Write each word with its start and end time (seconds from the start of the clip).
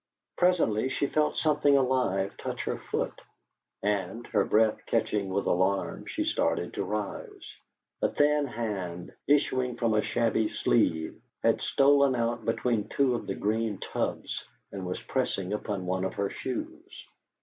Presently 0.35 0.89
she 0.89 1.05
felt 1.05 1.37
something 1.37 1.77
alive 1.77 2.35
touch 2.35 2.63
her 2.63 2.79
foot, 2.79 3.21
and, 3.83 4.25
her 4.25 4.43
breath 4.43 4.83
catching 4.87 5.29
with 5.29 5.45
alarm, 5.45 6.07
she 6.07 6.23
started 6.23 6.73
to 6.73 6.83
rise. 6.83 7.53
A 8.01 8.09
thin 8.09 8.47
hand, 8.47 9.13
issuing 9.27 9.77
from 9.77 9.93
a 9.93 10.01
shabby 10.01 10.49
sleeve, 10.49 11.21
had 11.43 11.61
stolen 11.61 12.15
out 12.15 12.45
between 12.45 12.89
two 12.89 13.13
of 13.13 13.27
the 13.27 13.35
green 13.35 13.77
tubs 13.77 14.43
and 14.71 14.87
was 14.87 15.03
pressing 15.03 15.53
upon 15.53 15.85
one 15.85 16.03
of 16.03 16.15
her 16.15 16.31
shoes. 16.31 17.05